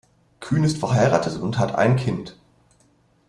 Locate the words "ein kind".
1.75-2.35